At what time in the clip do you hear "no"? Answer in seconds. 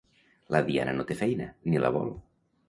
1.01-1.05